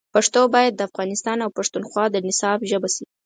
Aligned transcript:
پښتو 0.15 0.41
باید 0.55 0.73
د 0.75 0.81
افغانستان 0.89 1.37
او 1.45 1.49
پښتونخوا 1.57 2.05
د 2.11 2.15
نصاب 2.27 2.59
ژبه 2.69 2.89
شي. 2.95 3.05